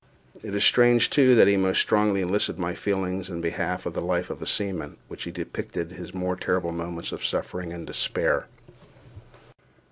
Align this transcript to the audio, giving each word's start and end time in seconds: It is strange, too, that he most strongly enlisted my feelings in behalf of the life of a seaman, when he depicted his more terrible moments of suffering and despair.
It 0.41 0.55
is 0.55 0.63
strange, 0.63 1.11
too, 1.11 1.35
that 1.35 1.47
he 1.47 1.57
most 1.57 1.79
strongly 1.79 2.21
enlisted 2.21 2.57
my 2.57 2.73
feelings 2.73 3.29
in 3.29 3.39
behalf 3.39 3.85
of 3.85 3.93
the 3.93 4.01
life 4.01 4.31
of 4.31 4.41
a 4.41 4.47
seaman, 4.47 4.97
when 5.07 5.19
he 5.19 5.29
depicted 5.29 5.91
his 5.91 6.11
more 6.11 6.35
terrible 6.35 6.71
moments 6.71 7.11
of 7.11 7.23
suffering 7.23 7.71
and 7.71 7.85
despair. 7.85 8.47